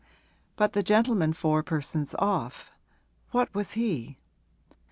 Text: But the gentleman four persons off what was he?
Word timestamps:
But 0.55 0.73
the 0.73 0.81
gentleman 0.81 1.31
four 1.31 1.61
persons 1.61 2.15
off 2.15 2.71
what 3.29 3.53
was 3.53 3.73
he? 3.73 4.17